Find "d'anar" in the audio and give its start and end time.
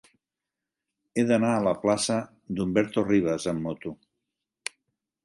1.31-1.51